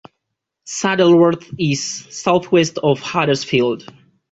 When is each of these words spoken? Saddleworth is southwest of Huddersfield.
Saddleworth 0.65 1.45
is 1.59 2.07
southwest 2.09 2.79
of 2.79 3.01
Huddersfield. 3.01 3.83